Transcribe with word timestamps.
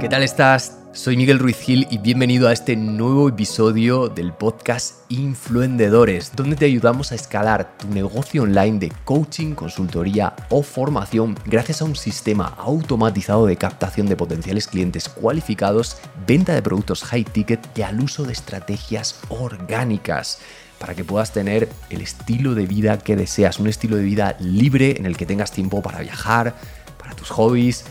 ¿Qué 0.00 0.08
tal 0.08 0.22
estás? 0.22 0.78
Soy 0.92 1.16
Miguel 1.16 1.40
Ruiz 1.40 1.58
Gil 1.58 1.88
y 1.90 1.98
bienvenido 1.98 2.46
a 2.46 2.52
este 2.52 2.76
nuevo 2.76 3.28
episodio 3.28 4.08
del 4.08 4.32
podcast 4.32 4.94
Influendedores, 5.08 6.36
donde 6.36 6.54
te 6.54 6.66
ayudamos 6.66 7.10
a 7.10 7.16
escalar 7.16 7.76
tu 7.78 7.88
negocio 7.88 8.44
online 8.44 8.78
de 8.78 8.92
coaching, 9.04 9.56
consultoría 9.56 10.36
o 10.50 10.62
formación 10.62 11.36
gracias 11.46 11.82
a 11.82 11.84
un 11.84 11.96
sistema 11.96 12.54
automatizado 12.58 13.46
de 13.46 13.56
captación 13.56 14.06
de 14.06 14.14
potenciales 14.14 14.68
clientes 14.68 15.08
cualificados, 15.08 15.96
venta 16.28 16.54
de 16.54 16.62
productos 16.62 17.02
high 17.02 17.24
ticket 17.24 17.66
y 17.76 17.82
al 17.82 18.00
uso 18.00 18.22
de 18.22 18.34
estrategias 18.34 19.20
orgánicas 19.30 20.38
para 20.78 20.94
que 20.94 21.02
puedas 21.02 21.32
tener 21.32 21.68
el 21.90 22.02
estilo 22.02 22.54
de 22.54 22.66
vida 22.66 22.98
que 22.98 23.16
deseas, 23.16 23.58
un 23.58 23.66
estilo 23.66 23.96
de 23.96 24.04
vida 24.04 24.36
libre 24.38 24.94
en 24.96 25.06
el 25.06 25.16
que 25.16 25.26
tengas 25.26 25.50
tiempo 25.50 25.82
para 25.82 25.98
viajar, 25.98 26.54
para 26.98 27.16
tus 27.16 27.30
hobbies, 27.30 27.84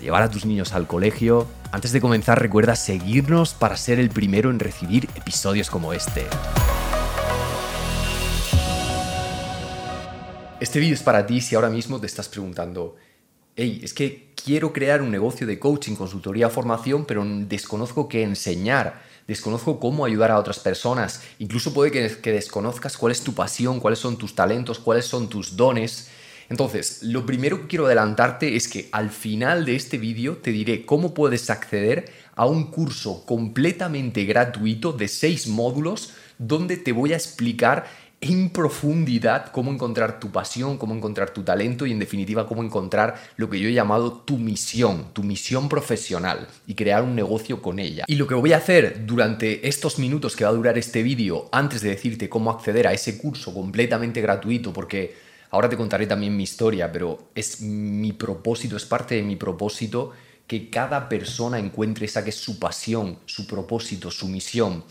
llevar 0.00 0.22
a 0.22 0.30
tus 0.30 0.44
niños 0.44 0.72
al 0.72 0.86
colegio. 0.86 1.46
Antes 1.72 1.92
de 1.92 2.00
comenzar 2.00 2.40
recuerda 2.40 2.76
seguirnos 2.76 3.54
para 3.54 3.76
ser 3.76 3.98
el 3.98 4.10
primero 4.10 4.50
en 4.50 4.58
recibir 4.58 5.08
episodios 5.14 5.70
como 5.70 5.92
este. 5.92 6.26
Este 10.60 10.78
vídeo 10.78 10.94
es 10.94 11.02
para 11.02 11.26
ti 11.26 11.40
si 11.40 11.54
ahora 11.54 11.70
mismo 11.70 12.00
te 12.00 12.06
estás 12.06 12.28
preguntando, 12.28 12.96
hey, 13.56 13.80
es 13.82 13.92
que 13.92 14.32
quiero 14.34 14.72
crear 14.72 15.02
un 15.02 15.10
negocio 15.10 15.46
de 15.46 15.58
coaching, 15.58 15.94
consultoría, 15.94 16.48
formación, 16.48 17.04
pero 17.04 17.24
desconozco 17.24 18.08
qué 18.08 18.22
enseñar 18.22 19.06
desconozco 19.26 19.80
cómo 19.80 20.04
ayudar 20.04 20.30
a 20.30 20.38
otras 20.38 20.58
personas, 20.58 21.22
incluso 21.38 21.72
puede 21.72 21.90
que, 21.90 22.32
desconozcas 22.32 22.96
cuál 22.96 23.12
es 23.12 23.22
tu 23.22 23.34
pasión, 23.34 23.80
cuáles 23.80 23.98
son 23.98 24.16
tus 24.16 24.34
talentos, 24.34 24.78
cuáles 24.78 25.06
son 25.06 25.28
tus 25.28 25.56
dones. 25.56 26.08
Entonces, 26.48 27.02
lo 27.02 27.26
primero 27.26 27.62
que 27.62 27.66
quiero 27.66 27.86
adelantarte 27.86 28.56
es 28.56 28.68
que 28.68 28.88
al 28.92 29.10
final 29.10 29.64
de 29.64 29.76
este 29.76 29.98
vídeo 29.98 30.36
te 30.36 30.52
diré 30.52 30.86
cómo 30.86 31.14
puedes 31.14 31.50
acceder 31.50 32.12
a 32.34 32.46
un 32.46 32.70
curso 32.70 33.24
completamente 33.26 34.24
gratuito 34.24 34.92
de 34.92 35.08
seis 35.08 35.46
módulos 35.48 36.12
donde 36.38 36.76
te 36.76 36.92
voy 36.92 37.12
a 37.12 37.16
explicar 37.16 37.86
en 38.20 38.50
profundidad 38.50 39.50
cómo 39.52 39.70
encontrar 39.70 40.18
tu 40.18 40.30
pasión, 40.30 40.78
cómo 40.78 40.94
encontrar 40.94 41.30
tu 41.30 41.42
talento 41.42 41.86
y 41.86 41.92
en 41.92 41.98
definitiva 41.98 42.46
cómo 42.46 42.62
encontrar 42.62 43.16
lo 43.36 43.50
que 43.50 43.60
yo 43.60 43.68
he 43.68 43.72
llamado 43.72 44.12
tu 44.12 44.38
misión, 44.38 45.12
tu 45.12 45.22
misión 45.22 45.68
profesional 45.68 46.46
y 46.66 46.74
crear 46.74 47.02
un 47.02 47.14
negocio 47.14 47.60
con 47.60 47.78
ella. 47.78 48.04
Y 48.06 48.16
lo 48.16 48.26
que 48.26 48.34
voy 48.34 48.52
a 48.52 48.58
hacer 48.58 49.04
durante 49.06 49.68
estos 49.68 49.98
minutos 49.98 50.34
que 50.34 50.44
va 50.44 50.50
a 50.50 50.54
durar 50.54 50.78
este 50.78 51.02
vídeo, 51.02 51.48
antes 51.52 51.82
de 51.82 51.90
decirte 51.90 52.28
cómo 52.28 52.50
acceder 52.50 52.86
a 52.86 52.92
ese 52.92 53.18
curso 53.18 53.52
completamente 53.52 54.20
gratuito, 54.22 54.72
porque 54.72 55.25
ahora 55.50 55.68
te 55.68 55.76
contaré 55.76 56.06
también 56.06 56.36
mi 56.36 56.42
historia, 56.42 56.90
pero 56.90 57.30
es 57.34 57.60
mi 57.60 58.12
propósito, 58.12 58.76
es 58.76 58.84
parte 58.84 59.14
de 59.14 59.22
mi 59.22 59.36
propósito 59.36 60.12
que 60.46 60.70
cada 60.70 61.08
persona 61.08 61.58
encuentre 61.58 62.06
esa 62.06 62.22
que 62.22 62.30
es 62.30 62.36
su 62.36 62.58
pasión, 62.58 63.18
su 63.26 63.46
propósito, 63.46 64.10
su 64.10 64.28
misión. 64.28 64.84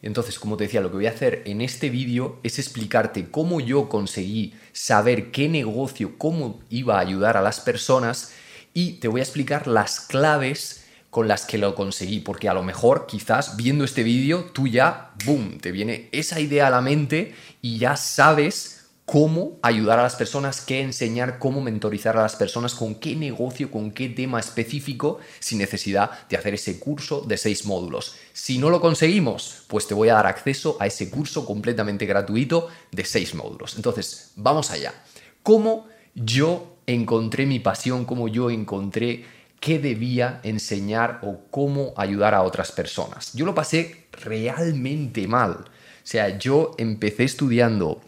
Entonces, 0.00 0.38
como 0.38 0.56
te 0.56 0.64
decía, 0.64 0.80
lo 0.80 0.90
que 0.90 0.96
voy 0.96 1.06
a 1.06 1.10
hacer 1.10 1.42
en 1.46 1.60
este 1.60 1.90
vídeo 1.90 2.40
es 2.42 2.58
explicarte 2.58 3.30
cómo 3.30 3.60
yo 3.60 3.88
conseguí 3.88 4.54
saber 4.72 5.30
qué 5.30 5.48
negocio, 5.48 6.18
cómo 6.18 6.60
iba 6.70 6.96
a 6.96 7.00
ayudar 7.00 7.36
a 7.36 7.42
las 7.42 7.60
personas 7.60 8.32
y 8.74 8.94
te 8.94 9.08
voy 9.08 9.20
a 9.20 9.24
explicar 9.24 9.66
las 9.68 10.00
claves 10.00 10.86
con 11.10 11.28
las 11.28 11.44
que 11.44 11.58
lo 11.58 11.74
conseguí, 11.74 12.20
porque 12.20 12.48
a 12.48 12.54
lo 12.54 12.62
mejor 12.62 13.06
quizás 13.06 13.56
viendo 13.56 13.84
este 13.84 14.02
vídeo 14.02 14.44
tú 14.52 14.66
ya, 14.66 15.12
boom, 15.26 15.58
te 15.58 15.70
viene 15.70 16.08
esa 16.10 16.40
idea 16.40 16.68
a 16.68 16.70
la 16.70 16.80
mente 16.80 17.34
y 17.60 17.78
ya 17.78 17.96
sabes 17.96 18.81
cómo 19.12 19.58
ayudar 19.60 19.98
a 19.98 20.04
las 20.04 20.16
personas, 20.16 20.62
qué 20.62 20.80
enseñar, 20.80 21.38
cómo 21.38 21.60
mentorizar 21.60 22.16
a 22.16 22.22
las 22.22 22.34
personas, 22.34 22.74
con 22.74 22.94
qué 22.94 23.14
negocio, 23.14 23.70
con 23.70 23.90
qué 23.90 24.08
tema 24.08 24.40
específico, 24.40 25.18
sin 25.38 25.58
necesidad 25.58 26.26
de 26.30 26.38
hacer 26.38 26.54
ese 26.54 26.78
curso 26.78 27.20
de 27.20 27.36
seis 27.36 27.66
módulos. 27.66 28.14
Si 28.32 28.56
no 28.56 28.70
lo 28.70 28.80
conseguimos, 28.80 29.64
pues 29.68 29.86
te 29.86 29.92
voy 29.92 30.08
a 30.08 30.14
dar 30.14 30.26
acceso 30.26 30.78
a 30.80 30.86
ese 30.86 31.10
curso 31.10 31.44
completamente 31.44 32.06
gratuito 32.06 32.68
de 32.90 33.04
seis 33.04 33.34
módulos. 33.34 33.76
Entonces, 33.76 34.32
vamos 34.36 34.70
allá. 34.70 34.94
¿Cómo 35.42 35.88
yo 36.14 36.78
encontré 36.86 37.44
mi 37.44 37.58
pasión? 37.58 38.06
¿Cómo 38.06 38.28
yo 38.28 38.48
encontré 38.48 39.26
qué 39.60 39.78
debía 39.78 40.40
enseñar 40.42 41.20
o 41.22 41.40
cómo 41.50 41.92
ayudar 41.98 42.32
a 42.32 42.40
otras 42.40 42.72
personas? 42.72 43.34
Yo 43.34 43.44
lo 43.44 43.54
pasé 43.54 44.06
realmente 44.12 45.28
mal. 45.28 45.52
O 45.52 45.66
sea, 46.02 46.38
yo 46.38 46.74
empecé 46.78 47.24
estudiando 47.24 48.00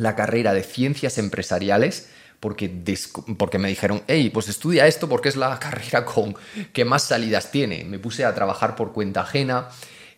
la 0.00 0.16
carrera 0.16 0.52
de 0.52 0.62
ciencias 0.62 1.18
empresariales 1.18 2.08
porque, 2.40 2.70
porque 3.36 3.58
me 3.58 3.68
dijeron, 3.68 4.02
hey, 4.08 4.30
pues 4.32 4.48
estudia 4.48 4.86
esto 4.86 5.08
porque 5.08 5.28
es 5.28 5.36
la 5.36 5.58
carrera 5.60 6.04
con 6.04 6.34
que 6.72 6.84
más 6.84 7.02
salidas 7.02 7.50
tiene. 7.50 7.84
Me 7.84 7.98
puse 7.98 8.24
a 8.24 8.34
trabajar 8.34 8.74
por 8.74 8.92
cuenta 8.92 9.20
ajena, 9.20 9.68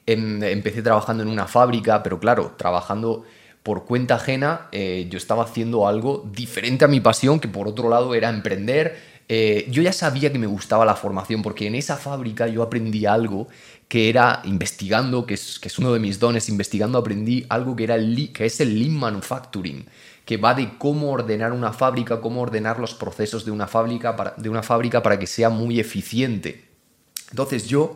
em, 0.07 0.43
empecé 0.43 0.83
trabajando 0.83 1.25
en 1.25 1.29
una 1.29 1.49
fábrica, 1.49 2.03
pero 2.03 2.21
claro, 2.21 2.55
trabajando 2.57 3.25
por 3.63 3.85
cuenta 3.85 4.17
ajena, 4.17 4.69
eh, 4.73 5.07
yo 5.11 5.19
estaba 5.19 5.45
haciendo 5.45 5.87
algo 5.87 6.29
diferente 6.33 6.85
a 6.85 6.89
mi 6.89 7.01
pasión, 7.01 7.39
que 7.39 7.49
por 7.49 7.69
otro 7.69 7.89
lado 7.89 8.15
era 8.15 8.29
emprender. 8.29 9.12
Eh, 9.29 9.67
yo 9.71 9.83
ya 9.83 9.93
sabía 9.93 10.33
que 10.33 10.39
me 10.39 10.47
gustaba 10.47 10.85
la 10.85 10.97
formación, 10.97 11.43
porque 11.43 11.67
en 11.67 11.75
esa 11.75 11.97
fábrica 11.97 12.47
yo 12.49 12.63
aprendí 12.63 13.07
algo 13.07 13.49
que 13.89 14.09
era 14.09 14.41
investigando, 14.45 15.27
que 15.27 15.35
es, 15.35 15.59
que 15.59 15.69
es 15.69 15.79
uno 15.79 15.93
de 15.93 16.01
mis 16.01 16.19
dones, 16.19 16.49
investigando 16.49 16.99
aprendí 16.99 17.45
algo 17.49 17.77
que, 17.77 17.85
era 17.85 17.97
que 18.33 18.47
es 18.47 18.61
el 18.61 18.79
Lean 18.79 18.95
Manufacturing, 18.95 19.87
que 20.25 20.37
va 20.37 20.55
de 20.55 20.77
cómo 20.79 21.13
ordenar 21.13 21.53
una 21.53 21.73
fábrica, 21.73 22.21
cómo 22.21 22.41
ordenar 22.41 22.79
los 22.79 22.95
procesos 22.95 23.45
de 23.45 23.51
una 23.51 23.67
fábrica 23.67 24.17
para, 24.17 24.35
de 24.37 24.49
una 24.49 24.63
fábrica 24.63 25.03
para 25.03 25.19
que 25.19 25.27
sea 25.27 25.51
muy 25.51 25.79
eficiente. 25.79 26.69
Entonces 27.31 27.67
yo, 27.67 27.95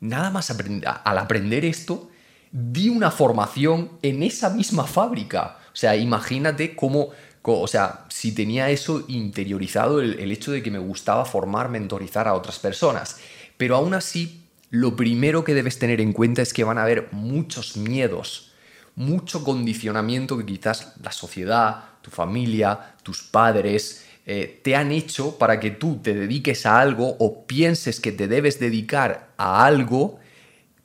nada 0.00 0.30
más 0.30 0.50
al 0.50 1.18
aprender 1.18 1.64
esto, 1.64 2.10
di 2.50 2.88
una 2.88 3.10
formación 3.10 3.90
en 4.02 4.22
esa 4.22 4.50
misma 4.50 4.84
fábrica. 4.84 5.58
O 5.72 5.76
sea, 5.76 5.94
imagínate 5.94 6.74
cómo, 6.74 7.10
o 7.54 7.66
sea, 7.66 8.04
si 8.08 8.32
tenía 8.32 8.70
eso 8.70 9.04
interiorizado, 9.08 10.00
el, 10.00 10.30
hecho 10.32 10.52
de 10.52 10.62
que 10.62 10.70
me 10.70 10.78
gustaba 10.78 11.24
formar, 11.24 11.68
mentorizar 11.68 12.28
a 12.28 12.34
otras 12.34 12.58
personas. 12.58 13.18
Pero 13.56 13.76
aún 13.76 13.94
así 13.94 14.42
lo 14.70 14.96
primero 14.96 15.44
que 15.44 15.54
debes 15.54 15.78
tener 15.78 16.00
en 16.00 16.12
cuenta 16.12 16.42
es 16.42 16.52
que 16.52 16.64
van 16.64 16.78
a 16.78 16.82
haber 16.82 17.08
muchos 17.12 17.76
miedos, 17.76 18.52
mucho 18.94 19.44
condicionamiento 19.44 20.36
que 20.36 20.46
quizás 20.46 20.94
la 21.02 21.12
sociedad, 21.12 21.84
tu 22.02 22.10
familia, 22.10 22.94
tus 23.02 23.22
padres 23.22 24.04
eh, 24.26 24.60
te 24.64 24.74
han 24.74 24.90
hecho 24.90 25.38
para 25.38 25.60
que 25.60 25.70
tú 25.70 26.00
te 26.02 26.14
dediques 26.14 26.66
a 26.66 26.80
algo 26.80 27.16
o 27.20 27.46
pienses 27.46 28.00
que 28.00 28.10
te 28.12 28.26
debes 28.26 28.58
dedicar 28.58 29.28
a 29.36 29.64
algo, 29.64 30.18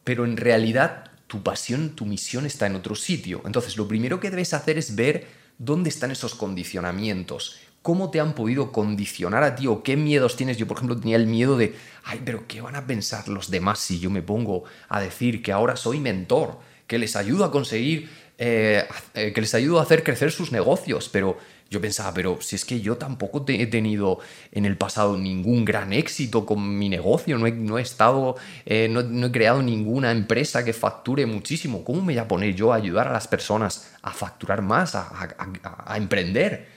pero 0.04 0.26
en 0.26 0.38
realidad 0.38 1.06
tu 1.26 1.42
pasión, 1.42 1.96
tu 1.96 2.06
misión 2.06 2.46
está 2.46 2.68
en 2.68 2.76
otro 2.76 2.94
sitio. 2.94 3.42
Entonces 3.46 3.78
lo 3.78 3.88
primero 3.88 4.20
que 4.20 4.30
debes 4.30 4.54
hacer 4.54 4.78
es 4.78 4.96
ver 4.96 5.41
dónde 5.64 5.90
están 5.90 6.10
esos 6.10 6.34
condicionamientos, 6.34 7.60
cómo 7.84 8.10
te 8.10 8.20
han 8.20 8.34
podido 8.34 8.72
condicionar 8.72 9.44
a 9.44 9.56
ti 9.56 9.68
o 9.68 9.84
qué 9.84 9.96
miedos 9.96 10.36
tienes. 10.36 10.58
Yo, 10.58 10.68
por 10.68 10.78
ejemplo, 10.78 11.00
tenía 11.00 11.18
el 11.18 11.28
miedo 11.28 11.56
de, 11.56 11.76
ay, 12.04 12.22
pero 12.26 12.48
¿qué 12.48 12.62
van 12.62 12.76
a 12.76 12.88
pensar 12.88 13.28
los 13.28 13.52
demás 13.52 13.80
si 13.80 14.00
yo 14.00 14.10
me 14.10 14.24
pongo 14.24 14.64
a 14.90 15.00
decir 15.00 15.44
que 15.44 15.52
ahora 15.52 15.76
soy 15.76 16.00
mentor, 16.00 16.60
que 16.88 16.98
les 16.98 17.16
ayudo 17.16 17.46
a 17.46 17.52
conseguir, 17.52 18.10
eh, 18.40 18.88
eh, 19.14 19.34
que 19.34 19.42
les 19.42 19.54
ayudo 19.54 19.80
a 19.80 19.84
hacer 19.84 20.04
crecer 20.04 20.32
sus 20.32 20.52
negocios? 20.52 21.10
Pero 21.10 21.38
yo 21.72 21.80
pensaba, 21.80 22.14
pero 22.14 22.38
si 22.42 22.58
es 22.58 22.66
que 22.66 22.82
yo 22.82 22.98
tampoco 22.98 23.46
he 23.48 23.66
tenido 23.66 24.20
en 24.52 24.66
el 24.66 24.78
pasado 24.78 25.18
ningún 25.18 25.64
gran 25.64 25.94
éxito 25.94 26.46
con 26.46 26.78
mi 26.78 26.90
negocio, 26.90 27.38
no 27.38 27.78
he, 27.78 27.82
estado, 27.82 28.36
eh, 28.66 28.90
no, 28.90 29.26
he 29.26 29.32
creado 29.32 29.64
ninguna 29.64 30.12
empresa 30.12 30.66
que 30.66 30.74
facture 30.74 31.26
muchísimo. 31.26 31.86
¿Cómo 31.86 32.02
me 32.02 32.14
voy 32.14 32.18
a 32.18 32.28
poner 32.28 32.54
yo 32.56 32.74
a 32.74 32.76
ayudar 32.76 33.08
a 33.08 33.14
las 33.14 33.30
personas 33.30 33.90
a 34.02 34.12
facturar 34.12 34.62
más, 34.62 34.96
a 34.96 35.94
emprender? 35.96 36.68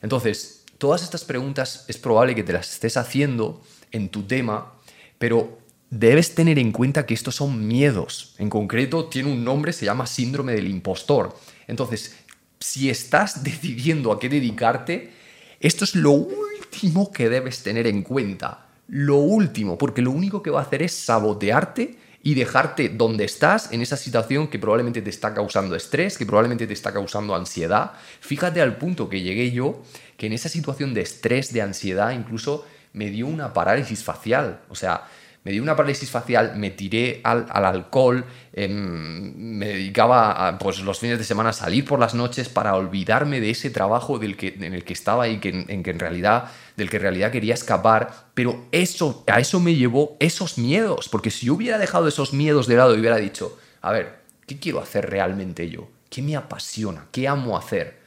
Entonces, 0.00 0.64
todas 0.78 1.02
estas 1.02 1.24
preguntas 1.24 1.84
es 1.88 1.98
probable 1.98 2.36
que 2.36 2.44
te 2.44 2.52
las 2.52 2.72
estés 2.74 2.96
haciendo 2.96 3.60
en 3.90 4.08
tu 4.08 4.22
tema, 4.22 4.74
pero 5.18 5.58
debes 5.90 6.34
tener 6.36 6.60
en 6.60 6.70
cuenta 6.70 7.06
que 7.06 7.14
estos 7.14 7.34
son 7.34 7.66
miedos. 7.66 8.36
En 8.38 8.50
concreto, 8.50 9.06
tiene 9.06 9.32
un 9.32 9.44
nombre, 9.44 9.72
se 9.72 9.84
llama 9.84 10.06
síndrome 10.06 10.52
del 10.52 10.68
impostor. 10.68 11.36
Entonces, 11.66 12.16
si 12.60 12.90
estás 12.90 13.44
decidiendo 13.44 14.12
a 14.12 14.18
qué 14.18 14.28
dedicarte, 14.28 15.12
esto 15.60 15.84
es 15.84 15.94
lo 15.94 16.12
último 16.12 17.10
que 17.12 17.28
debes 17.28 17.62
tener 17.62 17.86
en 17.86 18.02
cuenta. 18.02 18.66
Lo 18.88 19.16
último, 19.16 19.78
porque 19.78 20.02
lo 20.02 20.10
único 20.10 20.42
que 20.42 20.50
va 20.50 20.60
a 20.60 20.64
hacer 20.64 20.82
es 20.82 20.92
sabotearte 20.92 21.96
y 22.22 22.34
dejarte 22.34 22.88
donde 22.88 23.24
estás 23.24 23.70
en 23.72 23.82
esa 23.82 23.96
situación 23.96 24.48
que 24.48 24.58
probablemente 24.58 25.02
te 25.02 25.10
está 25.10 25.34
causando 25.34 25.76
estrés, 25.76 26.16
que 26.16 26.24
probablemente 26.24 26.66
te 26.66 26.72
está 26.72 26.92
causando 26.92 27.34
ansiedad. 27.34 27.92
Fíjate 28.20 28.62
al 28.62 28.76
punto 28.78 29.08
que 29.08 29.20
llegué 29.20 29.50
yo, 29.52 29.82
que 30.16 30.26
en 30.26 30.32
esa 30.32 30.48
situación 30.48 30.94
de 30.94 31.02
estrés, 31.02 31.52
de 31.52 31.60
ansiedad, 31.60 32.12
incluso 32.12 32.64
me 32.94 33.10
dio 33.10 33.26
una 33.26 33.52
parálisis 33.52 34.02
facial. 34.02 34.60
O 34.70 34.74
sea, 34.74 35.04
me 35.44 35.52
dio 35.52 35.62
una 35.62 35.76
parálisis 35.76 36.10
facial, 36.10 36.56
me 36.56 36.70
tiré 36.70 37.20
al, 37.22 37.46
alcohol, 37.50 38.24
em, 38.52 39.34
me 39.36 39.68
dedicaba 39.68 40.48
a, 40.48 40.58
pues, 40.58 40.80
los 40.80 40.98
fines 40.98 41.18
de 41.18 41.24
semana 41.24 41.50
a 41.50 41.52
salir 41.52 41.84
por 41.84 41.98
las 41.98 42.14
noches 42.14 42.48
para 42.48 42.74
olvidarme 42.74 43.40
de 43.40 43.50
ese 43.50 43.70
trabajo 43.70 44.18
del 44.18 44.36
que, 44.36 44.56
en 44.58 44.74
el 44.74 44.84
que 44.84 44.94
estaba 44.94 45.28
y 45.28 45.38
que 45.38 45.66
en 45.68 45.98
realidad 45.98 46.50
del 46.76 46.90
que 46.90 46.96
en 46.96 47.02
realidad 47.02 47.30
quería 47.30 47.54
escapar, 47.54 48.28
pero 48.34 48.66
eso, 48.72 49.24
a 49.26 49.38
eso 49.38 49.60
me 49.60 49.74
llevó 49.74 50.16
esos 50.18 50.58
miedos, 50.58 51.08
porque 51.08 51.30
si 51.30 51.46
yo 51.46 51.54
hubiera 51.54 51.78
dejado 51.78 52.08
esos 52.08 52.32
miedos 52.32 52.66
de 52.66 52.76
lado 52.76 52.96
y 52.96 53.00
hubiera 53.00 53.16
dicho, 53.16 53.58
a 53.80 53.92
ver, 53.92 54.18
¿qué 54.46 54.58
quiero 54.58 54.80
hacer 54.80 55.08
realmente 55.08 55.68
yo? 55.70 55.88
¿Qué 56.10 56.22
me 56.22 56.36
apasiona? 56.36 57.06
¿Qué 57.12 57.28
amo 57.28 57.56
hacer? 57.56 57.98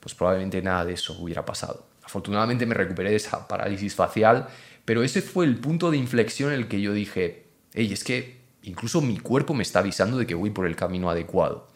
Pues 0.00 0.14
probablemente 0.14 0.62
nada 0.62 0.84
de 0.84 0.94
eso 0.94 1.14
hubiera 1.18 1.44
pasado. 1.44 1.86
Afortunadamente 2.02 2.64
me 2.64 2.74
recuperé 2.74 3.10
de 3.10 3.16
esa 3.16 3.46
parálisis 3.46 3.94
facial, 3.94 4.48
pero 4.88 5.02
ese 5.02 5.20
fue 5.20 5.44
el 5.44 5.58
punto 5.58 5.90
de 5.90 5.98
inflexión 5.98 6.50
en 6.50 6.60
el 6.60 6.66
que 6.66 6.80
yo 6.80 6.94
dije, 6.94 7.44
hey, 7.74 7.90
es 7.92 8.04
que 8.04 8.38
incluso 8.62 9.02
mi 9.02 9.18
cuerpo 9.18 9.52
me 9.52 9.62
está 9.62 9.80
avisando 9.80 10.16
de 10.16 10.26
que 10.26 10.34
voy 10.34 10.48
por 10.48 10.66
el 10.66 10.76
camino 10.76 11.10
adecuado. 11.10 11.68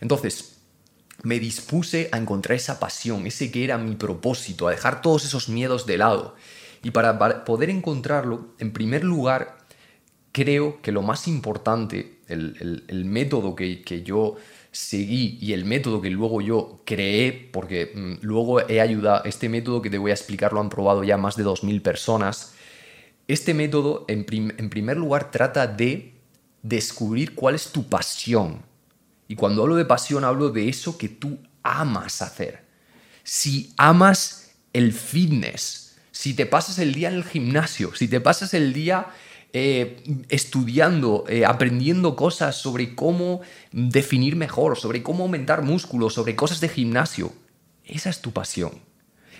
Entonces, 0.00 0.58
me 1.24 1.40
dispuse 1.40 2.08
a 2.12 2.18
encontrar 2.18 2.54
esa 2.54 2.78
pasión, 2.78 3.26
ese 3.26 3.50
que 3.50 3.64
era 3.64 3.76
mi 3.76 3.96
propósito, 3.96 4.68
a 4.68 4.70
dejar 4.70 5.02
todos 5.02 5.24
esos 5.24 5.48
miedos 5.48 5.84
de 5.84 5.98
lado. 5.98 6.36
Y 6.84 6.92
para 6.92 7.44
poder 7.44 7.70
encontrarlo, 7.70 8.54
en 8.60 8.72
primer 8.72 9.02
lugar, 9.02 9.58
creo 10.30 10.80
que 10.80 10.92
lo 10.92 11.02
más 11.02 11.26
importante, 11.26 12.20
el, 12.28 13.04
método 13.04 13.56
que, 13.56 14.04
yo 14.04 14.36
seguí 14.70 15.38
y 15.40 15.54
el 15.54 15.64
método 15.64 16.00
que 16.00 16.10
luego 16.10 16.40
yo 16.40 16.82
creé, 16.86 17.32
porque 17.32 17.90
mm, 17.92 18.24
luego 18.24 18.60
he 18.70 18.80
ayudado, 18.80 19.24
este 19.24 19.48
método 19.48 19.82
que 19.82 19.90
te 19.90 19.98
voy 19.98 20.12
a 20.12 20.14
explicar 20.14 20.52
lo 20.52 20.60
han 20.60 20.70
probado 20.70 21.02
ya 21.02 21.16
más 21.16 21.34
de 21.34 21.44
2.000 21.44 21.82
personas, 21.82 22.54
este 23.32 23.54
método 23.54 24.04
en 24.08 24.24
primer 24.24 24.96
lugar 24.96 25.30
trata 25.30 25.66
de 25.66 26.14
descubrir 26.62 27.34
cuál 27.34 27.54
es 27.54 27.72
tu 27.72 27.88
pasión, 27.88 28.62
y 29.30 29.36
cuando 29.36 29.62
hablo 29.62 29.76
de 29.76 29.84
pasión, 29.84 30.24
hablo 30.24 30.50
de 30.50 30.68
eso 30.68 30.98
que 30.98 31.08
tú 31.08 31.38
amas 31.62 32.20
hacer. 32.20 32.64
Si 33.22 33.72
amas 33.76 34.50
el 34.72 34.92
fitness, 34.92 35.98
si 36.10 36.34
te 36.34 36.46
pasas 36.46 36.80
el 36.80 36.92
día 36.92 37.10
en 37.10 37.14
el 37.14 37.22
gimnasio, 37.22 37.94
si 37.94 38.08
te 38.08 38.20
pasas 38.20 38.54
el 38.54 38.72
día 38.72 39.06
eh, 39.52 40.02
estudiando, 40.30 41.26
eh, 41.28 41.44
aprendiendo 41.46 42.16
cosas 42.16 42.56
sobre 42.56 42.96
cómo 42.96 43.40
definir 43.70 44.34
mejor, 44.34 44.76
sobre 44.76 45.04
cómo 45.04 45.22
aumentar 45.22 45.62
músculos, 45.62 46.14
sobre 46.14 46.34
cosas 46.34 46.60
de 46.60 46.68
gimnasio, 46.68 47.32
esa 47.84 48.10
es 48.10 48.22
tu 48.22 48.32
pasión. 48.32 48.72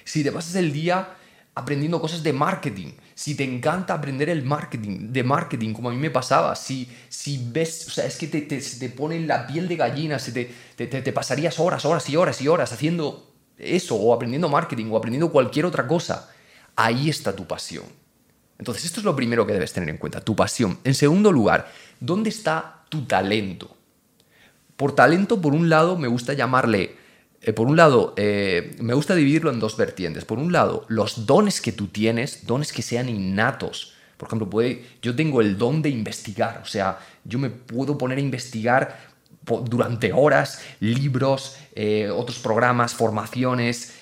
Si 0.04 0.22
te 0.22 0.30
pasas 0.30 0.54
el 0.54 0.72
día 0.72 1.16
aprendiendo 1.54 2.00
cosas 2.00 2.22
de 2.22 2.32
marketing, 2.32 2.92
si 3.14 3.34
te 3.34 3.44
encanta 3.44 3.94
aprender 3.94 4.28
el 4.28 4.42
marketing, 4.42 5.12
de 5.12 5.24
marketing, 5.24 5.72
como 5.72 5.90
a 5.90 5.92
mí 5.92 5.98
me 5.98 6.10
pasaba, 6.10 6.54
si, 6.54 6.88
si 7.08 7.48
ves, 7.50 7.88
o 7.88 7.90
sea, 7.90 8.06
es 8.06 8.16
que 8.16 8.28
te, 8.28 8.42
te, 8.42 8.60
te 8.60 8.88
pone 8.88 9.20
la 9.20 9.46
piel 9.46 9.68
de 9.68 9.76
gallina, 9.76 10.18
se 10.18 10.32
te, 10.32 10.86
te, 10.86 11.12
pasarías 11.12 11.58
horas, 11.58 11.84
horas 11.84 12.08
y 12.08 12.16
horas 12.16 12.40
y 12.40 12.48
horas 12.48 12.72
haciendo 12.72 13.32
eso, 13.58 13.96
o 13.96 14.14
aprendiendo 14.14 14.48
marketing, 14.48 14.86
o 14.90 14.96
aprendiendo 14.96 15.30
cualquier 15.30 15.66
otra 15.66 15.86
cosa, 15.86 16.30
ahí 16.76 17.10
está 17.10 17.34
tu 17.34 17.46
pasión. 17.46 17.84
Entonces, 18.58 18.84
esto 18.84 19.00
es 19.00 19.04
lo 19.04 19.16
primero 19.16 19.46
que 19.46 19.52
debes 19.52 19.72
tener 19.72 19.88
en 19.88 19.98
cuenta, 19.98 20.20
tu 20.20 20.36
pasión. 20.36 20.78
En 20.84 20.94
segundo 20.94 21.32
lugar, 21.32 21.70
¿dónde 21.98 22.30
está 22.30 22.84
tu 22.88 23.04
talento? 23.06 23.76
Por 24.76 24.94
talento, 24.94 25.40
por 25.40 25.52
un 25.52 25.68
lado, 25.68 25.98
me 25.98 26.08
gusta 26.08 26.32
llamarle 26.32 26.96
eh, 27.42 27.52
por 27.52 27.66
un 27.66 27.76
lado, 27.76 28.12
eh, 28.16 28.76
me 28.80 28.92
gusta 28.94 29.14
dividirlo 29.14 29.50
en 29.50 29.60
dos 29.60 29.76
vertientes. 29.76 30.24
Por 30.24 30.38
un 30.38 30.52
lado, 30.52 30.84
los 30.88 31.26
dones 31.26 31.60
que 31.60 31.72
tú 31.72 31.86
tienes, 31.86 32.46
dones 32.46 32.72
que 32.72 32.82
sean 32.82 33.08
innatos. 33.08 33.94
Por 34.16 34.28
ejemplo, 34.28 34.50
yo 35.00 35.16
tengo 35.16 35.40
el 35.40 35.56
don 35.56 35.80
de 35.80 35.88
investigar, 35.88 36.60
o 36.62 36.66
sea, 36.66 36.98
yo 37.24 37.38
me 37.38 37.48
puedo 37.48 37.96
poner 37.96 38.18
a 38.18 38.20
investigar 38.20 39.10
durante 39.64 40.12
horas 40.12 40.60
libros, 40.80 41.56
eh, 41.74 42.10
otros 42.10 42.38
programas, 42.38 42.92
formaciones, 42.92 43.94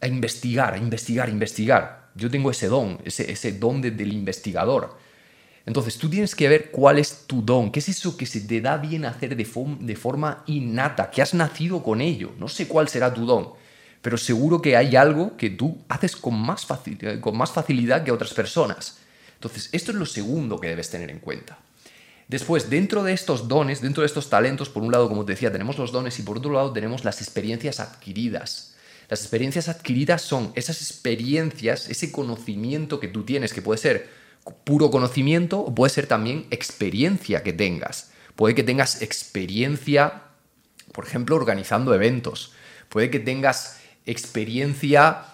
a 0.00 0.06
investigar, 0.06 0.74
a 0.74 0.76
investigar, 0.76 1.28
a 1.28 1.30
investigar. 1.30 2.10
Yo 2.14 2.30
tengo 2.30 2.50
ese 2.50 2.68
don, 2.68 2.98
ese, 3.04 3.32
ese 3.32 3.52
don 3.52 3.80
del 3.80 4.12
investigador. 4.12 4.98
Entonces 5.68 5.98
tú 5.98 6.08
tienes 6.08 6.34
que 6.34 6.48
ver 6.48 6.70
cuál 6.70 6.98
es 6.98 7.26
tu 7.26 7.42
don, 7.42 7.70
qué 7.70 7.80
es 7.80 7.90
eso 7.90 8.16
que 8.16 8.24
se 8.24 8.40
te 8.40 8.62
da 8.62 8.78
bien 8.78 9.04
hacer 9.04 9.36
de, 9.36 9.46
de 9.80 9.96
forma 9.96 10.42
innata, 10.46 11.10
que 11.10 11.20
has 11.20 11.34
nacido 11.34 11.82
con 11.82 12.00
ello. 12.00 12.32
No 12.38 12.48
sé 12.48 12.66
cuál 12.66 12.88
será 12.88 13.12
tu 13.12 13.26
don, 13.26 13.50
pero 14.00 14.16
seguro 14.16 14.62
que 14.62 14.78
hay 14.78 14.96
algo 14.96 15.36
que 15.36 15.50
tú 15.50 15.76
haces 15.90 16.16
con 16.16 16.40
más, 16.40 16.66
eh, 16.86 17.20
con 17.20 17.36
más 17.36 17.52
facilidad 17.52 18.02
que 18.02 18.10
otras 18.10 18.32
personas. 18.32 18.96
Entonces 19.34 19.68
esto 19.72 19.92
es 19.92 19.98
lo 19.98 20.06
segundo 20.06 20.58
que 20.58 20.68
debes 20.68 20.88
tener 20.88 21.10
en 21.10 21.18
cuenta. 21.18 21.58
Después, 22.28 22.70
dentro 22.70 23.02
de 23.02 23.12
estos 23.12 23.46
dones, 23.46 23.82
dentro 23.82 24.00
de 24.00 24.06
estos 24.06 24.30
talentos, 24.30 24.70
por 24.70 24.82
un 24.82 24.90
lado, 24.90 25.06
como 25.06 25.26
te 25.26 25.32
decía, 25.32 25.52
tenemos 25.52 25.76
los 25.76 25.92
dones 25.92 26.18
y 26.18 26.22
por 26.22 26.38
otro 26.38 26.54
lado 26.54 26.72
tenemos 26.72 27.04
las 27.04 27.20
experiencias 27.20 27.78
adquiridas. 27.78 28.74
Las 29.10 29.20
experiencias 29.20 29.68
adquiridas 29.68 30.22
son 30.22 30.50
esas 30.54 30.80
experiencias, 30.80 31.90
ese 31.90 32.10
conocimiento 32.10 32.98
que 33.00 33.08
tú 33.08 33.24
tienes, 33.24 33.52
que 33.52 33.60
puede 33.60 33.76
ser 33.76 34.16
puro 34.64 34.90
conocimiento 34.90 35.60
o 35.60 35.74
puede 35.74 35.90
ser 35.90 36.06
también 36.06 36.46
experiencia 36.50 37.42
que 37.42 37.52
tengas. 37.52 38.12
Puede 38.36 38.54
que 38.54 38.62
tengas 38.62 39.02
experiencia, 39.02 40.22
por 40.92 41.06
ejemplo, 41.06 41.36
organizando 41.36 41.94
eventos. 41.94 42.52
Puede 42.88 43.10
que 43.10 43.20
tengas 43.20 43.80
experiencia 44.06 45.24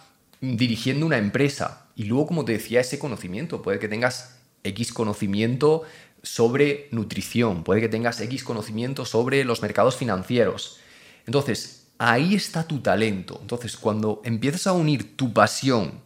dirigiendo 0.40 1.06
una 1.06 1.19
empresa. 1.19 1.87
Y 1.96 2.05
luego, 2.05 2.26
como 2.26 2.44
te 2.44 2.52
decía, 2.52 2.81
ese 2.81 2.99
conocimiento. 2.99 3.62
Puede 3.62 3.78
que 3.78 3.88
tengas 3.88 4.37
X 4.64 4.93
conocimiento 4.93 5.82
sobre 6.22 6.88
nutrición. 6.90 7.62
Puede 7.62 7.81
que 7.81 7.88
tengas 7.88 8.20
X 8.20 8.43
conocimiento 8.43 9.05
sobre 9.05 9.44
los 9.44 9.62
mercados 9.62 9.96
financieros. 9.96 10.78
Entonces, 11.26 11.88
ahí 11.99 12.34
está 12.34 12.67
tu 12.67 12.81
talento. 12.81 13.38
Entonces, 13.40 13.76
cuando 13.76 14.22
empiezas 14.25 14.67
a 14.67 14.72
unir 14.72 15.17
tu 15.17 15.32
pasión 15.32 16.00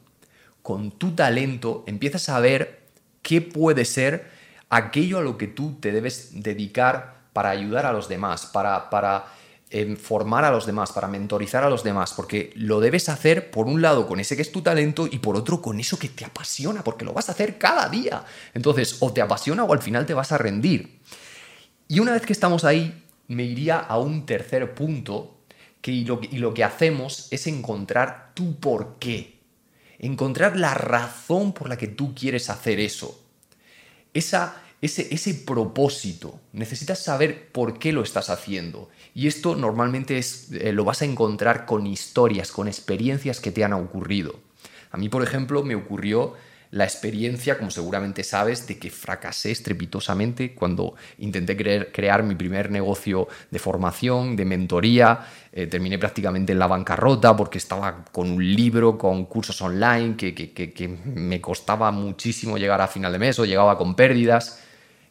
con 0.63 0.91
tu 0.91 1.13
talento, 1.13 1.85
empiezas 1.87 2.29
a 2.29 2.41
ver 2.41 2.78
qué 3.23 3.41
puede 3.41 3.85
ser 3.85 4.31
aquello 4.71 5.19
a 5.19 5.23
lo 5.23 5.39
que 5.39 5.47
tú 5.47 5.79
te 5.81 5.93
debes 5.93 6.43
dedicar 6.43 7.19
para 7.33 7.51
ayudar 7.51 7.87
a 7.87 7.93
los 7.93 8.09
demás, 8.09 8.47
para, 8.47 9.27
em, 9.71 9.97
formar 9.97 10.45
a 10.45 10.51
los 10.51 10.67
demás, 10.67 10.93
para 10.93 11.09
mentorizar 11.09 11.63
a 11.63 11.71
los 11.71 11.85
demás, 11.85 12.13
porque 12.15 12.53
lo 12.57 12.81
debes 12.81 13.09
hacer 13.09 13.51
por 13.51 13.67
un 13.67 13.83
lado 13.83 14.07
con 14.07 14.19
ese 14.19 14.35
que 14.35 14.43
es 14.43 14.51
tu 14.51 14.63
talento 14.63 15.07
y 15.07 15.19
por 15.19 15.37
otro 15.37 15.61
con 15.61 15.79
eso 15.79 15.99
que 15.99 16.09
te 16.09 16.25
apasiona, 16.25 16.83
porque 16.83 17.05
lo 17.05 17.13
vas 17.13 17.29
a 17.29 17.33
hacer 17.33 17.59
cada 17.59 17.89
día. 17.89 18.25
Entonces, 18.55 18.97
o 19.01 19.13
te 19.13 19.23
apasiona 19.23 19.65
o 19.65 19.73
al 19.73 19.83
final 19.83 20.07
te 20.07 20.15
vas 20.15 20.33
a 20.33 20.39
rendir. 20.39 21.01
Y 21.87 22.01
una 22.01 22.13
vez 22.13 22.23
que 22.23 22.33
estamos 22.33 22.65
ahí, 22.65 23.05
me 23.29 23.45
iría 23.45 23.79
a 23.79 23.99
un 23.99 24.27
tercer 24.27 24.75
punto, 24.75 25.37
que, 25.81 25.93
y, 25.93 26.05
lo, 26.05 26.21
lo 26.33 26.55
que 26.55 26.65
hacemos 26.65 27.29
es 27.31 27.47
encontrar 27.47 28.33
tu 28.35 28.59
por 28.59 28.99
qué 28.99 29.38
encontrar 29.99 30.57
la 30.57 30.75
razón 30.75 31.53
por 31.53 31.69
la 31.69 31.77
que 31.77 31.89
tú 31.89 32.15
quieres 32.15 32.51
hacer 32.51 32.81
eso. 32.81 33.21
Esa, 34.15 34.63
ese, 34.81 35.13
ese 35.13 35.35
propósito. 35.35 36.41
Necesitas 36.53 37.03
saber 37.03 37.51
por 37.53 37.79
qué 37.79 37.93
lo 37.93 38.03
estás 38.03 38.31
haciendo. 38.31 38.89
Y 39.15 39.27
esto 39.27 39.57
normalmente 39.57 40.19
es, 40.19 40.51
eh, 40.53 40.73
lo 40.73 40.85
vas 40.85 41.03
a 41.03 41.07
encontrar 41.07 41.67
con 41.67 41.87
historias, 41.87 42.53
con 42.53 42.69
experiencias 42.69 43.41
que 43.41 43.51
te 43.51 43.65
han 43.65 43.73
ocurrido. 43.73 44.39
A 44.91 44.97
mí, 44.97 45.09
por 45.09 45.23
ejemplo, 45.23 45.63
me 45.63 45.75
ocurrió 45.75 46.35
la 46.71 46.85
experiencia, 46.85 47.57
como 47.57 47.71
seguramente 47.71 48.23
sabes, 48.23 48.67
de 48.67 48.79
que 48.79 48.91
fracasé 48.91 49.51
estrepitosamente 49.51 50.55
cuando 50.55 50.95
intenté 51.19 51.57
crear 51.57 52.23
mi 52.23 52.35
primer 52.35 52.71
negocio 52.71 53.29
de 53.51 53.59
formación, 53.59 54.37
de 54.37 54.45
mentoría. 54.45 55.27
Eh, 55.53 55.67
terminé 55.67 55.99
prácticamente 55.99 56.53
en 56.53 56.59
la 56.59 56.67
bancarrota 56.67 57.35
porque 57.37 57.59
estaba 57.59 58.05
con 58.13 58.31
un 58.31 58.55
libro, 58.55 58.99
con 58.99 59.25
cursos 59.25 59.61
online, 59.63 60.17
que, 60.17 60.35
que 60.35 60.89
me 60.89 61.41
costaba 61.41 61.91
muchísimo 61.91 62.59
llegar 62.59 62.81
a 62.81 62.89
final 62.89 63.13
de 63.13 63.19
mes 63.19 63.39
o 63.39 63.47
llegaba 63.47 63.79
con 63.79 63.95
pérdidas. 63.95 64.63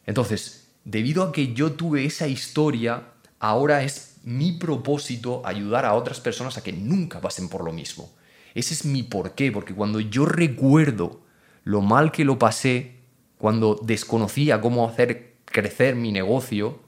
Entonces, 0.06 0.68
debido 0.84 1.22
a 1.24 1.32
que 1.32 1.52
yo 1.54 1.72
tuve 1.72 2.04
esa 2.04 2.28
historia, 2.28 3.02
ahora 3.40 3.82
es 3.82 4.18
mi 4.22 4.52
propósito 4.52 5.42
ayudar 5.44 5.84
a 5.84 5.94
otras 5.94 6.20
personas 6.20 6.56
a 6.56 6.62
que 6.62 6.72
nunca 6.72 7.20
pasen 7.20 7.48
por 7.48 7.64
lo 7.64 7.72
mismo. 7.72 8.10
Ese 8.54 8.74
es 8.74 8.84
mi 8.84 9.02
porqué, 9.02 9.52
porque 9.52 9.74
cuando 9.74 10.00
yo 10.00 10.24
recuerdo 10.24 11.20
lo 11.68 11.82
mal 11.82 12.12
que 12.12 12.24
lo 12.24 12.38
pasé 12.38 12.92
cuando 13.36 13.78
desconocía 13.82 14.58
cómo 14.58 14.88
hacer 14.88 15.34
crecer 15.44 15.96
mi 15.96 16.12
negocio, 16.12 16.80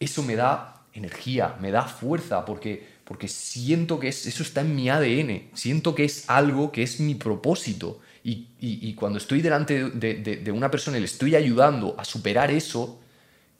eso 0.00 0.24
me 0.24 0.34
da 0.34 0.82
energía, 0.94 1.54
me 1.60 1.70
da 1.70 1.82
fuerza, 1.82 2.44
porque, 2.44 2.84
porque 3.04 3.28
siento 3.28 4.00
que 4.00 4.08
eso 4.08 4.42
está 4.42 4.62
en 4.62 4.74
mi 4.74 4.90
ADN, 4.90 5.50
siento 5.54 5.94
que 5.94 6.04
es 6.04 6.28
algo 6.28 6.72
que 6.72 6.82
es 6.82 6.98
mi 6.98 7.14
propósito. 7.14 8.00
Y, 8.24 8.94
cuando 8.94 9.18
estoy 9.18 9.42
delante 9.42 9.90
de, 9.90 10.52
una 10.52 10.72
persona 10.72 10.96
y 10.96 11.00
le 11.00 11.06
estoy 11.06 11.36
ayudando 11.36 11.94
a 11.96 12.04
superar 12.04 12.50
eso, 12.50 12.98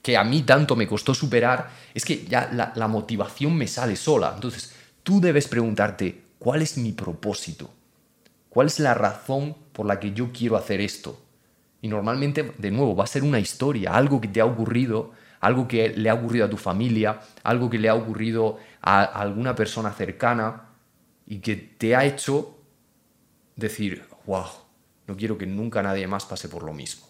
que 0.01 0.17
a 0.17 0.25
mí 0.25 0.41
tanto 0.41 0.75
me 0.75 0.85
costó 0.85 1.13
superar, 1.13 1.69
es 1.93 2.03
que 2.03 2.25
ya 2.25 2.49
la, 2.51 2.73
la 2.75 2.89
motivación 2.89 3.55
me 3.55 3.67
sale 3.67 3.95
sola. 3.95 4.33
Entonces, 4.35 4.73
tú 5.01 5.21
debes 5.21 5.47
preguntarte, 5.47 6.23
¿cuál 6.39 6.61
es 6.61 6.77
mi 6.77 6.91
propósito? 6.91 7.78
¿Cuál 8.49 8.67
es 8.67 8.79
la 8.79 8.93
razón 8.93 9.55
por 9.73 9.85
la 9.85 9.99
que 9.99 10.13
yo 10.13 10.31
quiero 10.31 10.57
hacer 10.57 10.81
esto? 10.81 11.21
Y 11.81 11.87
normalmente, 11.87 12.51
de 12.57 12.71
nuevo, 12.71 12.95
va 12.95 13.03
a 13.03 13.07
ser 13.07 13.23
una 13.23 13.39
historia, 13.39 13.93
algo 13.93 14.19
que 14.19 14.27
te 14.27 14.41
ha 14.41 14.45
ocurrido, 14.45 15.11
algo 15.39 15.67
que 15.67 15.89
le 15.89 16.09
ha 16.09 16.15
ocurrido 16.15 16.45
a 16.45 16.49
tu 16.49 16.57
familia, 16.57 17.21
algo 17.43 17.69
que 17.69 17.77
le 17.77 17.89
ha 17.89 17.95
ocurrido 17.95 18.57
a 18.81 19.03
alguna 19.03 19.55
persona 19.55 19.91
cercana 19.91 20.69
y 21.25 21.39
que 21.39 21.55
te 21.55 21.95
ha 21.95 22.03
hecho 22.03 22.57
decir, 23.55 24.03
wow, 24.25 24.47
no 25.07 25.15
quiero 25.15 25.37
que 25.37 25.45
nunca 25.45 25.81
nadie 25.81 26.07
más 26.07 26.25
pase 26.25 26.49
por 26.49 26.63
lo 26.63 26.73
mismo. 26.73 27.07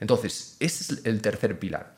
Entonces, 0.00 0.56
ese 0.60 0.94
es 0.94 1.06
el 1.06 1.20
tercer 1.20 1.58
pilar. 1.58 1.94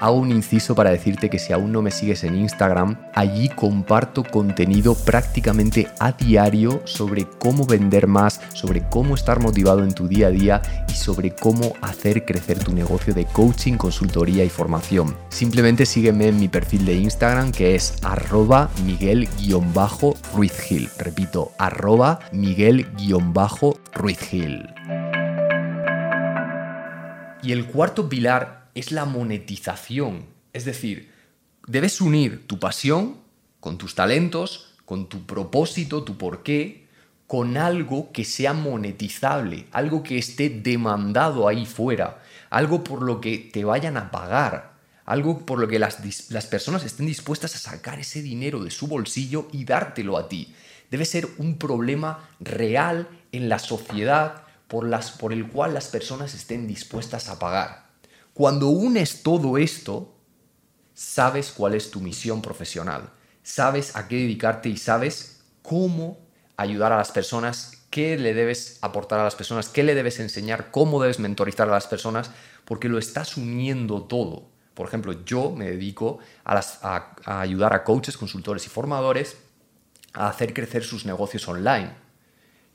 Hago 0.00 0.16
un 0.16 0.32
inciso 0.32 0.74
para 0.74 0.90
decirte 0.90 1.30
que 1.30 1.38
si 1.38 1.52
aún 1.52 1.70
no 1.72 1.82
me 1.82 1.90
sigues 1.90 2.24
en 2.24 2.34
Instagram, 2.34 2.96
allí 3.14 3.50
comparto 3.50 4.24
contenido 4.24 4.94
prácticamente 4.94 5.88
a 5.98 6.12
diario 6.12 6.80
sobre 6.86 7.26
cómo 7.26 7.66
vender 7.66 8.06
más, 8.06 8.40
sobre 8.54 8.88
cómo 8.88 9.14
estar 9.14 9.40
motivado 9.40 9.84
en 9.84 9.92
tu 9.92 10.08
día 10.08 10.28
a 10.28 10.30
día 10.30 10.62
y 10.88 10.92
sobre 10.92 11.34
cómo 11.34 11.74
hacer 11.82 12.24
crecer 12.24 12.58
tu 12.58 12.72
negocio 12.72 13.12
de 13.14 13.26
coaching, 13.26 13.74
consultoría 13.74 14.42
y 14.44 14.48
formación. 14.48 15.14
Simplemente 15.28 15.84
sígueme 15.84 16.28
en 16.28 16.40
mi 16.40 16.48
perfil 16.48 16.86
de 16.86 16.94
Instagram 16.94 17.52
que 17.52 17.74
es 17.74 18.02
arroba 18.02 18.70
miguel-ruizgil. 18.84 20.88
Repito, 20.98 21.52
arroba 21.58 22.20
miguel-ruizgil. 22.32 24.66
Y 27.42 27.52
el 27.52 27.66
cuarto 27.66 28.08
pilar 28.08 28.59
es 28.74 28.92
la 28.92 29.04
monetización. 29.04 30.26
Es 30.52 30.64
decir, 30.64 31.10
debes 31.66 32.00
unir 32.00 32.46
tu 32.46 32.58
pasión 32.58 33.16
con 33.60 33.78
tus 33.78 33.94
talentos, 33.94 34.74
con 34.84 35.08
tu 35.08 35.26
propósito, 35.26 36.02
tu 36.02 36.16
porqué, 36.18 36.88
con 37.26 37.56
algo 37.56 38.10
que 38.10 38.24
sea 38.24 38.54
monetizable, 38.54 39.66
algo 39.70 40.02
que 40.02 40.18
esté 40.18 40.50
demandado 40.50 41.46
ahí 41.46 41.64
fuera, 41.64 42.20
algo 42.50 42.82
por 42.82 43.02
lo 43.02 43.20
que 43.20 43.38
te 43.38 43.64
vayan 43.64 43.96
a 43.96 44.10
pagar, 44.10 44.72
algo 45.04 45.46
por 45.46 45.60
lo 45.60 45.68
que 45.68 45.78
las, 45.78 46.30
las, 46.30 46.46
personas 46.46 46.84
estén 46.84 47.06
dispuestas 47.06 47.54
a 47.54 47.58
sacar 47.58 48.00
ese 48.00 48.20
dinero 48.20 48.64
de 48.64 48.72
su 48.72 48.88
bolsillo 48.88 49.46
y 49.52 49.64
dártelo 49.64 50.18
a 50.18 50.28
ti. 50.28 50.54
Debe 50.90 51.04
ser 51.04 51.28
un 51.38 51.56
problema 51.56 52.28
real 52.40 53.08
en 53.30 53.48
la 53.48 53.60
sociedad 53.60 54.42
por, 54.66 54.88
las, 54.88 55.12
por 55.12 55.32
el 55.32 55.46
cual 55.46 55.72
las 55.72 55.86
personas 55.86 56.34
estén 56.34 56.66
dispuestas 56.66 57.28
a 57.28 57.38
pagar. 57.38 57.89
Cuando 58.34 58.68
unes 58.68 59.22
todo 59.22 59.58
esto, 59.58 60.14
sabes 60.94 61.50
cuál 61.50 61.74
es 61.74 61.90
tu 61.90 62.00
misión 62.00 62.42
profesional, 62.42 63.10
sabes 63.42 63.96
a 63.96 64.06
qué 64.08 64.16
dedicarte 64.16 64.68
y 64.68 64.76
sabes 64.76 65.42
cómo 65.62 66.18
ayudar 66.56 66.92
a 66.92 66.98
las 66.98 67.10
personas, 67.10 67.84
qué 67.90 68.16
le 68.18 68.34
debes 68.34 68.78
aportar 68.82 69.18
a 69.18 69.24
las 69.24 69.34
personas, 69.34 69.68
qué 69.68 69.82
le 69.82 69.94
debes 69.94 70.20
enseñar, 70.20 70.70
cómo 70.70 71.00
debes 71.00 71.18
mentorizar 71.18 71.68
a 71.68 71.72
las 71.72 71.86
personas, 71.86 72.30
porque 72.64 72.88
lo 72.88 72.98
estás 72.98 73.36
uniendo 73.36 74.02
todo. 74.02 74.50
Por 74.74 74.86
ejemplo, 74.86 75.24
yo 75.24 75.50
me 75.50 75.70
dedico 75.70 76.20
a, 76.44 77.14
ayudar 77.24 77.74
a 77.74 77.84
coaches, 77.84 78.16
consultores 78.16 78.64
y 78.66 78.68
formadores 78.68 79.36
a 80.12 80.28
hacer 80.28 80.54
crecer 80.54 80.84
sus 80.84 81.04
negocios 81.04 81.46
online. 81.48 81.92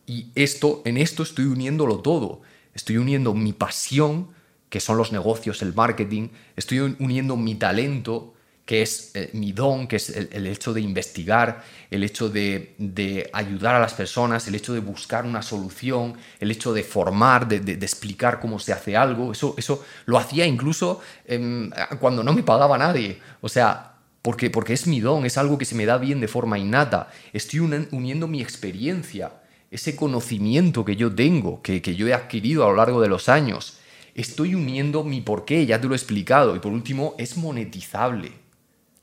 Y 0.06 0.32
esto, 0.36 0.82
en 0.86 0.98
esto 0.98 1.24
estoy 1.24 1.46
uniéndolo 1.46 2.00
todo. 2.00 2.42
Estoy 2.74 2.98
uniendo 2.98 3.34
mi 3.34 3.54
pasión 3.54 4.30
que 4.76 4.82
son 4.82 4.98
los 4.98 5.14
negocios, 5.14 5.62
el 5.62 5.74
marketing, 5.74 6.28
estoy 6.58 6.80
uniendo 6.80 7.38
mi 7.38 7.56
talento, 7.56 8.34
que 8.66 8.82
es 8.82 9.12
eh, 9.14 9.30
mi 9.32 9.54
don, 9.54 9.88
que 9.88 9.96
es 9.96 10.10
el, 10.10 10.46
hecho 10.48 10.74
de 10.74 10.82
investigar, 10.82 11.64
el 11.90 12.04
hecho 12.04 12.28
de, 12.28 13.30
ayudar 13.32 13.76
a 13.76 13.80
las 13.80 13.94
personas, 13.94 14.50
el 14.50 14.56
hecho 14.56 14.74
de 14.74 14.82
buscar 14.82 15.24
una 15.26 15.42
solución, 15.42 16.16
el 16.42 16.52
hecho 16.52 16.74
de 16.74 16.84
formar, 16.84 17.48
de, 17.48 17.72
explicar 17.72 18.42
cómo 18.42 18.60
se 18.60 18.74
hace 18.74 18.98
algo. 18.98 19.32
Eso, 19.32 19.56
eso 19.58 19.86
lo 20.08 20.18
hacía 20.18 20.46
incluso 20.46 21.00
em, 21.26 21.72
cuando 22.02 22.22
no 22.22 22.34
me 22.34 22.44
pagaba 22.44 22.78
nadie. 22.78 23.22
O 23.40 23.48
sea, 23.48 23.94
porque, 24.22 24.50
porque 24.50 24.74
es 24.74 24.88
mi 24.88 25.00
don, 25.00 25.26
es 25.26 25.38
algo 25.38 25.58
que 25.58 25.64
se 25.64 25.76
me 25.76 25.86
da 25.86 25.98
bien 25.98 26.20
de 26.20 26.28
forma 26.28 26.60
innata. 26.60 27.10
Estoy 27.32 27.62
uniendo 27.62 28.28
mi 28.28 28.42
experiencia, 28.42 29.32
ese 29.72 29.96
conocimiento 29.96 30.84
que 30.84 30.98
yo 30.98 31.16
tengo, 31.16 31.62
que, 31.62 31.82
que 31.82 31.96
yo 31.96 32.10
he 32.10 32.14
adquirido 32.14 32.66
a 32.66 32.68
lo 32.68 32.76
largo 32.76 33.00
de 33.00 33.08
los 33.08 33.30
años 33.30 33.78
estoy 34.16 34.56
uniendo 34.56 35.04
mi 35.04 35.22
porqué, 35.22 35.66
ya 35.66 35.80
te 35.80 35.88
lo 35.88 35.94
he 35.94 35.98
explicado. 35.98 36.56
Y 36.56 36.60
por 36.60 36.72
último, 36.72 37.14
es 37.20 37.38
monetizable. 37.38 38.32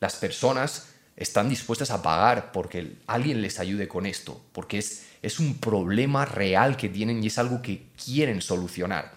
Las 0.01 0.17
personas 0.17 0.89
están 1.17 1.49
dispuestas 1.49 1.91
a 1.91 2.03
pagar 2.03 2.51
porque 2.51 2.97
alguien 3.07 3.43
les 3.43 3.61
ayude 3.61 3.87
con 3.87 4.07
esto, 4.07 4.41
porque 4.53 4.79
es, 4.79 5.07
es 5.21 5.39
un 5.39 5.59
problema 5.59 6.25
real 6.25 6.77
que 6.77 6.89
tienen 6.89 7.23
y 7.23 7.29
es 7.29 7.39
algo 7.39 7.63
que 7.63 7.85
quieren 8.03 8.41
solucionar. 8.41 9.13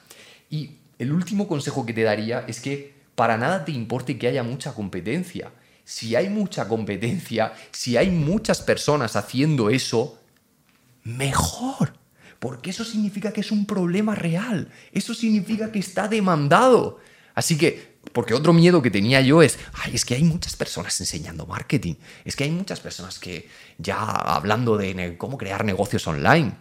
Y 0.49 0.71
el 0.99 1.11
último 1.11 1.47
consejo 1.47 1.85
que 1.85 1.93
te 1.93 2.03
daría 2.03 2.45
es 2.47 2.59
que 2.59 2.93
para 3.15 3.37
nada 3.37 3.65
te 3.65 3.71
importe 3.71 4.17
que 4.17 4.27
haya 4.27 4.43
mucha 4.43 4.73
competencia. 4.73 5.51
Si 5.85 6.15
hay 6.15 6.29
mucha 6.29 6.67
competencia, 6.67 7.53
si 7.71 7.95
hay 7.95 8.11
muchas 8.11 8.61
personas 8.61 9.15
haciendo 9.15 9.69
eso, 9.69 10.19
mejor 11.03 11.93
porque 12.45 12.69
eso 12.69 12.85
significa 12.85 13.33
que 13.33 13.41
es 13.41 13.51
un 13.51 13.65
problema 13.65 14.13
real, 14.13 14.69
eso 14.91 15.15
significa 15.15 15.71
que 15.71 15.79
está 15.79 16.07
demandado. 16.07 16.99
Así 17.33 17.57
que, 17.57 17.97
porque 18.13 18.35
otro 18.35 18.53
miedo 18.53 18.83
que 18.83 18.91
tenía 18.91 19.19
yo 19.21 19.41
es, 19.41 19.57
ay, 19.73 19.95
es 19.95 20.05
que 20.05 20.13
hay 20.13 20.23
muchas 20.23 20.55
personas 20.55 20.99
enseñando 21.01 21.47
marketing, 21.47 21.95
es 22.23 22.35
que 22.35 22.43
hay 22.43 22.51
muchas 22.51 22.79
personas 22.79 23.17
que 23.17 23.49
ya 23.79 23.97
hablando 23.97 24.77
de 24.77 25.17
cómo 25.17 25.39
crear 25.39 25.65
negocios 25.65 26.05
online. 26.05 26.53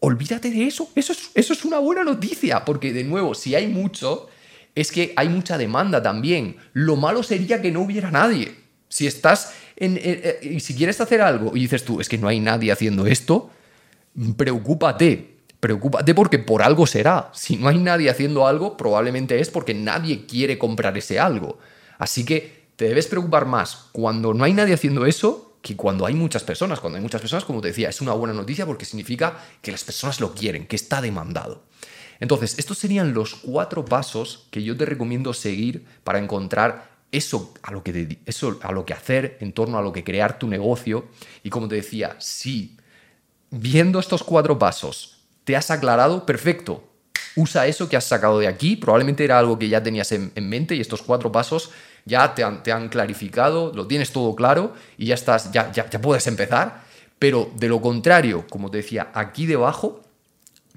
Olvídate 0.00 0.50
de 0.50 0.66
eso, 0.66 0.88
eso 0.94 1.12
es, 1.12 1.30
eso 1.34 1.52
es 1.52 1.62
una 1.66 1.78
buena 1.78 2.04
noticia, 2.04 2.64
porque 2.64 2.94
de 2.94 3.04
nuevo, 3.04 3.34
si 3.34 3.54
hay 3.54 3.66
mucho, 3.66 4.30
es 4.74 4.90
que 4.90 5.12
hay 5.16 5.28
mucha 5.28 5.58
demanda 5.58 6.02
también. 6.02 6.56
Lo 6.72 6.96
malo 6.96 7.22
sería 7.22 7.60
que 7.60 7.70
no 7.70 7.82
hubiera 7.82 8.10
nadie. 8.10 8.54
Si 8.88 9.06
estás 9.06 9.52
en, 9.76 10.00
y 10.40 10.60
si 10.60 10.74
quieres 10.74 11.02
hacer 11.02 11.20
algo 11.20 11.54
y 11.54 11.60
dices 11.60 11.84
tú, 11.84 12.00
es 12.00 12.08
que 12.08 12.16
no 12.16 12.28
hay 12.28 12.40
nadie 12.40 12.72
haciendo 12.72 13.06
esto, 13.06 13.50
preocúpate, 14.36 15.36
preocúpate 15.60 16.14
porque 16.14 16.38
por 16.38 16.62
algo 16.62 16.86
será. 16.86 17.30
Si 17.32 17.56
no 17.56 17.68
hay 17.68 17.78
nadie 17.78 18.10
haciendo 18.10 18.46
algo, 18.46 18.76
probablemente 18.76 19.40
es 19.40 19.50
porque 19.50 19.74
nadie 19.74 20.26
quiere 20.26 20.58
comprar 20.58 20.96
ese 20.98 21.18
algo. 21.18 21.58
Así 21.98 22.24
que 22.24 22.62
te 22.76 22.86
debes 22.86 23.06
preocupar 23.06 23.46
más 23.46 23.88
cuando 23.92 24.34
no 24.34 24.44
hay 24.44 24.52
nadie 24.52 24.74
haciendo 24.74 25.06
eso 25.06 25.56
que 25.62 25.76
cuando 25.76 26.04
hay 26.04 26.14
muchas 26.14 26.42
personas. 26.42 26.80
Cuando 26.80 26.96
hay 26.96 27.02
muchas 27.02 27.20
personas, 27.20 27.44
como 27.44 27.60
te 27.60 27.68
decía, 27.68 27.88
es 27.88 28.00
una 28.00 28.12
buena 28.12 28.34
noticia 28.34 28.66
porque 28.66 28.84
significa 28.84 29.38
que 29.62 29.72
las 29.72 29.84
personas 29.84 30.20
lo 30.20 30.34
quieren, 30.34 30.66
que 30.66 30.76
está 30.76 31.00
demandado. 31.00 31.62
Entonces, 32.20 32.58
estos 32.58 32.78
serían 32.78 33.14
los 33.14 33.34
cuatro 33.34 33.84
pasos 33.84 34.46
que 34.50 34.62
yo 34.62 34.76
te 34.76 34.84
recomiendo 34.84 35.32
seguir 35.32 35.84
para 36.04 36.18
encontrar 36.18 36.90
eso 37.12 37.54
a 37.62 37.72
lo 37.72 37.82
que, 37.82 38.18
eso 38.26 38.58
a 38.62 38.72
lo 38.72 38.84
que 38.84 38.94
hacer 38.94 39.38
en 39.40 39.52
torno 39.52 39.78
a 39.78 39.82
lo 39.82 39.92
que 39.92 40.04
crear 40.04 40.38
tu 40.38 40.48
negocio. 40.48 41.06
Y 41.42 41.50
como 41.50 41.68
te 41.68 41.76
decía, 41.76 42.16
sí, 42.18 42.76
viendo 43.52 44.00
estos 44.00 44.24
cuatro 44.24 44.58
pasos, 44.58 45.18
te 45.44 45.54
has 45.54 45.70
aclarado, 45.70 46.26
perfecto. 46.26 46.82
Usa 47.36 47.66
eso 47.66 47.88
que 47.88 47.96
has 47.96 48.04
sacado 48.04 48.38
de 48.38 48.48
aquí, 48.48 48.76
probablemente 48.76 49.24
era 49.24 49.38
algo 49.38 49.58
que 49.58 49.68
ya 49.68 49.82
tenías 49.82 50.10
en, 50.12 50.32
mente 50.48 50.74
y 50.74 50.80
estos 50.80 51.02
cuatro 51.02 51.30
pasos 51.30 51.70
ya 52.04 52.34
te 52.34 52.42
han, 52.42 52.88
clarificado, 52.88 53.72
lo 53.74 53.86
tienes 53.86 54.10
todo 54.10 54.34
claro 54.34 54.74
y 54.98 55.06
ya 55.06 55.14
estás, 55.14 55.52
ya, 55.52 55.70
ya, 55.70 55.88
puedes 56.00 56.26
empezar. 56.26 56.82
Pero 57.18 57.50
de 57.56 57.68
lo 57.68 57.80
contrario, 57.80 58.46
como 58.50 58.70
te 58.70 58.78
decía, 58.78 59.10
aquí 59.14 59.46
debajo 59.46 60.02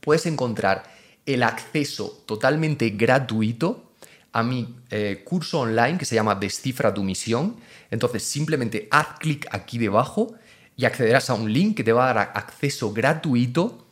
puedes 0.02 0.26
encontrar 0.28 0.84
el 1.26 1.44
acceso 1.44 2.22
totalmente 2.26 2.90
gratuito 2.92 3.92
a 4.32 4.44
mi 4.44 4.76
eh, 4.92 5.24
curso 5.26 5.62
online 5.62 5.98
que 5.98 6.06
se 6.06 6.16
llama 6.16 6.36
Descifra 6.36 6.94
tu 6.94 7.04
misión. 7.04 7.56
Entonces 7.90 8.24
simplemente 8.24 8.88
haz 8.92 9.18
clic 9.20 9.48
aquí 9.50 9.78
debajo 9.78 10.36
y 10.78 10.86
accederás 10.86 11.30
a 11.30 11.34
un 11.36 11.52
link 11.52 11.78
que 11.78 11.84
te 11.84 11.94
va 11.94 12.10
a 12.10 12.14
dar 12.14 12.32
acceso 12.36 12.94
gratuito. 12.94 13.86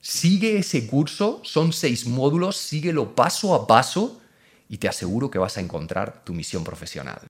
Sigue 0.00 0.58
ese 0.58 0.86
curso, 0.86 1.40
son 1.44 1.72
seis 1.72 2.06
módulos, 2.06 2.56
síguelo 2.56 3.14
paso 3.14 3.54
a 3.54 3.66
paso 3.66 4.20
y 4.68 4.78
te 4.78 4.88
aseguro 4.88 5.30
que 5.30 5.38
vas 5.38 5.56
a 5.56 5.60
encontrar 5.60 6.24
tu 6.24 6.32
misión 6.32 6.64
profesional. 6.64 7.20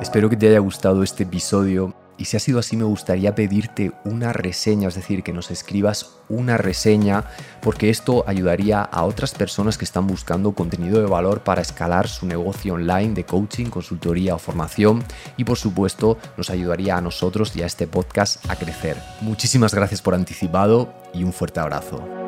Espero 0.00 0.30
que 0.30 0.36
te 0.36 0.48
haya 0.48 0.60
gustado 0.60 1.02
este 1.02 1.24
episodio 1.24 1.94
y 2.16 2.26
si 2.26 2.36
ha 2.36 2.40
sido 2.40 2.58
así, 2.58 2.76
me 2.76 2.84
gustaría 2.84 3.34
pedirte 3.34 3.92
una 4.04 4.32
reseña, 4.32 4.88
es 4.88 4.94
decir, 4.94 5.22
que 5.22 5.32
nos 5.32 5.50
escribas 5.50 6.16
una 6.28 6.56
reseña, 6.56 7.24
porque 7.60 7.90
esto 7.90 8.24
ayudaría 8.26 8.82
a 8.82 9.04
otras 9.04 9.34
personas 9.34 9.78
que 9.78 9.84
están 9.84 10.06
buscando 10.06 10.52
contenido 10.52 11.00
de 11.00 11.06
valor 11.06 11.40
para 11.40 11.62
escalar 11.62 12.08
su 12.08 12.26
negocio 12.26 12.74
online 12.74 13.14
de 13.14 13.24
coaching, 13.24 13.66
consultoría 13.66 14.34
o 14.34 14.38
formación. 14.38 15.04
Y 15.36 15.44
por 15.44 15.58
supuesto, 15.58 16.18
nos 16.36 16.50
ayudaría 16.50 16.96
a 16.96 17.00
nosotros 17.00 17.54
y 17.56 17.62
a 17.62 17.66
este 17.66 17.86
podcast 17.86 18.48
a 18.48 18.56
crecer. 18.56 18.96
Muchísimas 19.20 19.74
gracias 19.74 20.00
por 20.00 20.14
anticipado 20.14 20.94
y 21.12 21.24
un 21.24 21.32
fuerte 21.32 21.60
abrazo. 21.60 22.23